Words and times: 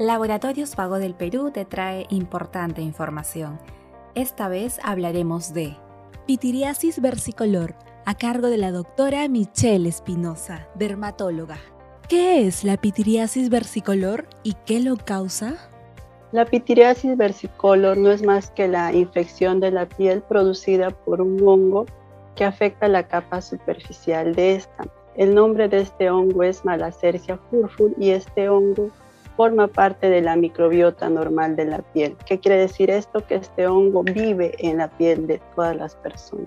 Laboratorios 0.00 0.76
Vago 0.76 0.98
del 0.98 1.12
Perú 1.12 1.50
te 1.50 1.66
trae 1.66 2.06
importante 2.08 2.80
información. 2.80 3.60
Esta 4.14 4.48
vez 4.48 4.80
hablaremos 4.82 5.52
de 5.52 5.76
pitiriasis 6.26 7.02
versicolor, 7.02 7.74
a 8.06 8.14
cargo 8.14 8.48
de 8.48 8.56
la 8.56 8.72
doctora 8.72 9.28
Michelle 9.28 9.86
Espinosa, 9.86 10.66
dermatóloga. 10.74 11.58
¿Qué 12.08 12.46
es 12.46 12.64
la 12.64 12.78
pitiriasis 12.78 13.50
versicolor 13.50 14.26
y 14.42 14.54
qué 14.64 14.80
lo 14.80 14.96
causa? 14.96 15.56
La 16.32 16.46
pitiriasis 16.46 17.14
versicolor 17.18 17.98
no 17.98 18.10
es 18.10 18.22
más 18.22 18.50
que 18.52 18.68
la 18.68 18.94
infección 18.94 19.60
de 19.60 19.70
la 19.70 19.86
piel 19.86 20.22
producida 20.22 20.88
por 20.92 21.20
un 21.20 21.46
hongo 21.46 21.84
que 22.36 22.46
afecta 22.46 22.88
la 22.88 23.06
capa 23.06 23.42
superficial 23.42 24.34
de 24.34 24.54
esta. 24.54 24.84
El 25.14 25.34
nombre 25.34 25.68
de 25.68 25.82
este 25.82 26.08
hongo 26.08 26.42
es 26.42 26.64
Malacercia 26.64 27.36
furfur 27.50 27.92
y 27.98 28.12
este 28.12 28.48
hongo 28.48 28.90
forma 29.40 29.68
parte 29.68 30.10
de 30.10 30.20
la 30.20 30.36
microbiota 30.36 31.08
normal 31.08 31.56
de 31.56 31.64
la 31.64 31.78
piel. 31.78 32.14
¿Qué 32.26 32.38
quiere 32.38 32.58
decir 32.58 32.90
esto? 32.90 33.26
Que 33.26 33.36
este 33.36 33.66
hongo 33.66 34.02
vive 34.02 34.54
en 34.58 34.76
la 34.76 34.88
piel 34.98 35.26
de 35.26 35.40
todas 35.56 35.74
las 35.74 35.96
personas. 35.96 36.46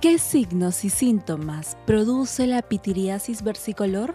¿Qué 0.00 0.20
signos 0.20 0.84
y 0.84 0.90
síntomas 0.90 1.76
produce 1.84 2.46
la 2.46 2.62
pitiriasis 2.62 3.42
versicolor? 3.42 4.14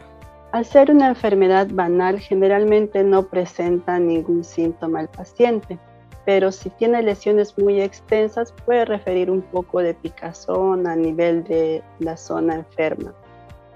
Al 0.53 0.63
ser 0.63 0.89
una 0.89 1.09
enfermedad 1.09 1.67
banal, 1.69 2.17
generalmente 2.21 3.03
no 3.03 3.27
presenta 3.27 3.99
ningún 3.99 4.45
síntoma 4.45 5.01
al 5.01 5.09
paciente, 5.09 5.77
pero 6.25 6.53
si 6.53 6.69
tiene 6.69 7.03
lesiones 7.03 7.57
muy 7.57 7.81
extensas 7.81 8.53
puede 8.65 8.85
referir 8.85 9.29
un 9.29 9.41
poco 9.41 9.81
de 9.81 9.93
picazón 9.93 10.87
a 10.87 10.95
nivel 10.95 11.43
de 11.43 11.83
la 11.99 12.15
zona 12.15 12.55
enferma. 12.55 13.13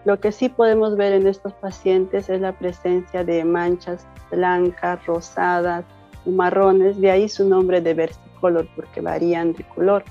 Lo 0.03 0.19
que 0.19 0.31
sí 0.31 0.49
podemos 0.49 0.97
ver 0.97 1.13
en 1.13 1.27
estos 1.27 1.53
pacientes 1.53 2.29
es 2.29 2.41
la 2.41 2.53
presencia 2.53 3.23
de 3.23 3.43
manchas 3.45 4.07
blancas, 4.31 5.05
rosadas 5.05 5.85
o 6.25 6.31
marrones, 6.31 6.99
de 6.99 7.11
ahí 7.11 7.29
su 7.29 7.47
nombre 7.47 7.81
de 7.81 7.93
versicolor 7.93 8.67
porque 8.75 9.01
varían 9.01 9.53
de 9.53 9.63
color. 9.63 10.03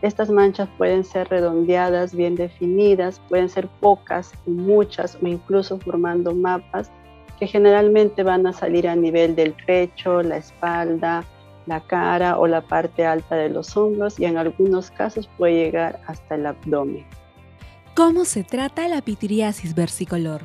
Estas 0.00 0.30
manchas 0.30 0.68
pueden 0.78 1.04
ser 1.04 1.28
redondeadas, 1.28 2.14
bien 2.14 2.34
definidas, 2.34 3.20
pueden 3.28 3.48
ser 3.48 3.68
pocas 3.80 4.32
muchas 4.46 5.18
o 5.22 5.26
incluso 5.26 5.78
formando 5.78 6.34
mapas 6.34 6.90
que 7.38 7.46
generalmente 7.46 8.22
van 8.22 8.46
a 8.46 8.54
salir 8.54 8.88
a 8.88 8.96
nivel 8.96 9.36
del 9.36 9.52
pecho, 9.66 10.22
la 10.22 10.38
espalda, 10.38 11.24
la 11.66 11.80
cara 11.80 12.38
o 12.38 12.46
la 12.46 12.62
parte 12.62 13.04
alta 13.04 13.36
de 13.36 13.50
los 13.50 13.76
hombros 13.76 14.18
y 14.18 14.24
en 14.24 14.38
algunos 14.38 14.90
casos 14.90 15.28
puede 15.36 15.64
llegar 15.64 16.00
hasta 16.06 16.36
el 16.36 16.46
abdomen. 16.46 17.04
¿Cómo 17.96 18.26
se 18.26 18.44
trata 18.44 18.88
la 18.88 19.00
pitiriasis 19.00 19.74
versicolor? 19.74 20.42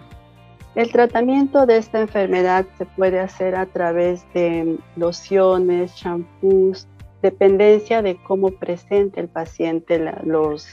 El 0.75 0.89
tratamiento 0.89 1.66
de 1.66 1.80
esta 1.80 1.99
enfermedad 1.99 2.66
se 2.77 2.85
puede 2.85 3.19
hacer 3.19 3.55
a 3.55 3.66
través 3.66 4.25
de 4.33 4.77
lociones, 4.95 5.94
champús, 5.94 6.88
dependencia 7.22 8.02
de 8.02 8.16
cómo 8.23 8.52
presente 8.52 9.19
el 9.19 9.27
paciente 9.27 9.99
los 10.23 10.66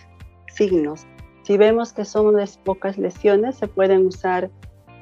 signos. 0.55 1.05
Si 1.43 1.56
vemos 1.56 1.93
que 1.93 2.05
son 2.05 2.27
unas 2.27 2.59
pocas 2.59 2.97
lesiones, 2.97 3.56
se 3.56 3.67
pueden 3.67 4.06
usar 4.06 4.49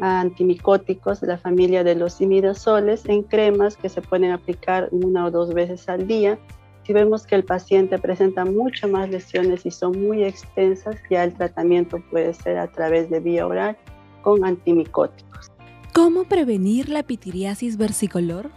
antimicóticos 0.00 1.20
de 1.20 1.27
la 1.27 1.36
familia 1.36 1.84
de 1.84 1.94
los 1.94 2.22
imidazoles 2.22 3.04
en 3.04 3.22
cremas 3.22 3.77
que 3.77 3.91
se 3.91 4.00
pueden 4.00 4.30
aplicar 4.30 4.88
una 4.92 5.27
o 5.27 5.30
dos 5.30 5.52
veces 5.52 5.91
al 5.91 6.06
día 6.06 6.38
si 6.86 6.92
vemos 6.92 7.26
que 7.26 7.34
el 7.34 7.44
paciente 7.44 7.98
presenta 7.98 8.44
muchas 8.44 8.88
más 8.88 9.10
lesiones 9.10 9.66
y 9.66 9.72
son 9.72 10.00
muy 10.00 10.22
extensas, 10.22 10.94
ya 11.10 11.24
el 11.24 11.34
tratamiento 11.34 12.00
puede 12.12 12.32
ser 12.32 12.58
a 12.58 12.68
través 12.68 13.10
de 13.10 13.18
vía 13.18 13.44
oral 13.44 13.76
con 14.22 14.44
antimicóticos. 14.44 15.50
¿Cómo 15.92 16.24
prevenir 16.24 16.88
la 16.88 17.02
pitiriasis 17.02 17.76
versicolor? 17.76 18.50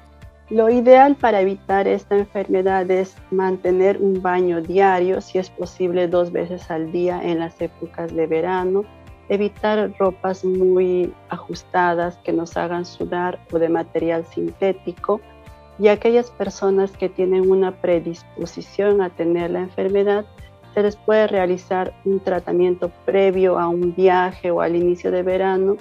Lo 0.51 0.69
ideal 0.69 1.15
para 1.15 1.41
evitar 1.41 1.87
esta 1.87 2.17
enfermedad 2.17 2.89
es 2.91 3.15
mantener 3.31 3.97
un 3.97 4.21
baño 4.21 4.61
diario, 4.61 5.21
si 5.21 5.39
es 5.39 5.49
posible 5.49 6.07
dos 6.07 6.31
veces 6.31 6.69
al 6.69 6.91
día 6.91 7.19
en 7.23 7.39
las 7.39 7.59
épocas 7.59 8.13
de 8.15 8.27
verano, 8.27 8.83
evitar 9.29 9.91
ropas 9.97 10.45
muy 10.45 11.11
ajustadas 11.29 12.17
que 12.17 12.33
nos 12.33 12.55
hagan 12.57 12.85
sudar 12.85 13.39
o 13.51 13.57
de 13.57 13.69
material 13.69 14.23
sintético, 14.25 15.19
y 15.79 15.87
aquellas 15.87 16.29
personas 16.31 16.91
que 16.91 17.09
tienen 17.09 17.49
una 17.49 17.71
predisposición 17.71 19.01
a 19.01 19.09
tener 19.09 19.51
la 19.51 19.61
enfermedad, 19.61 20.25
se 20.73 20.83
les 20.83 20.95
puede 20.97 21.27
realizar 21.27 21.93
un 22.05 22.19
tratamiento 22.19 22.91
previo 23.05 23.57
a 23.57 23.67
un 23.67 23.95
viaje 23.95 24.51
o 24.51 24.61
al 24.61 24.75
inicio 24.75 25.09
de 25.09 25.23
verano 25.23 25.77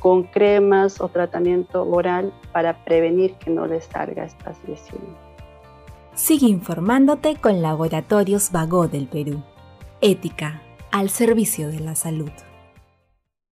con 0.00 0.22
cremas 0.24 1.00
o 1.00 1.08
tratamiento 1.08 1.82
oral 1.82 2.32
para 2.52 2.84
prevenir 2.84 3.34
que 3.34 3.50
no 3.50 3.66
les 3.66 3.84
salga 3.84 4.24
estas 4.24 4.56
lesiones. 4.68 5.16
Sigue 6.14 6.46
informándote 6.46 7.36
con 7.36 7.62
Laboratorios 7.62 8.52
Vago 8.52 8.86
del 8.86 9.06
Perú. 9.06 9.42
Ética 10.00 10.62
al 10.92 11.10
servicio 11.10 11.68
de 11.68 11.80
la 11.80 11.94
salud. 11.94 12.30